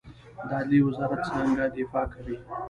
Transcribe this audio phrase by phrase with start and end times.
[0.47, 2.35] د عدلیې وزارت څنګه دفاع کوي؟